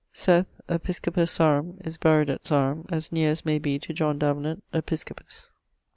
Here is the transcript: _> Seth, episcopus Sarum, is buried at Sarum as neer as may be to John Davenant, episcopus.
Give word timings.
_> 0.01 0.03
Seth, 0.17 0.47
episcopus 0.67 1.29
Sarum, 1.29 1.77
is 1.85 1.97
buried 1.99 2.31
at 2.31 2.43
Sarum 2.43 2.87
as 2.89 3.11
neer 3.11 3.29
as 3.29 3.45
may 3.45 3.59
be 3.59 3.77
to 3.77 3.93
John 3.93 4.17
Davenant, 4.17 4.63
episcopus. 4.73 5.53